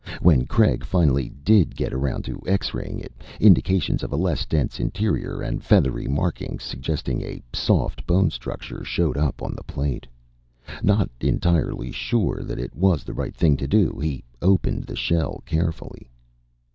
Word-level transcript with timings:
When 0.19 0.47
Craig 0.47 0.83
finally 0.83 1.29
did 1.29 1.75
get 1.75 1.93
around 1.93 2.23
to 2.25 2.41
X 2.47 2.73
raying 2.73 2.99
it, 2.99 3.13
indications 3.39 4.01
of 4.01 4.11
a 4.11 4.15
less 4.17 4.47
dense 4.47 4.79
interior 4.79 5.43
and 5.43 5.63
feathery 5.63 6.07
markings 6.07 6.63
suggesting 6.63 7.21
a 7.21 7.43
soft 7.53 8.07
bone 8.07 8.31
structure 8.31 8.83
showed 8.83 9.15
up 9.15 9.43
on 9.43 9.53
the 9.55 9.61
plate. 9.63 10.07
Not 10.81 11.11
entirely 11.19 11.91
sure 11.91 12.41
that 12.41 12.57
it 12.57 12.73
was 12.73 13.03
the 13.03 13.13
right 13.13 13.35
thing 13.35 13.57
to 13.57 13.67
do, 13.67 13.99
he 13.99 14.23
opened 14.41 14.85
the 14.85 14.95
shell 14.95 15.43
carefully. 15.45 16.09